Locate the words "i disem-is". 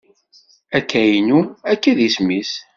1.91-2.51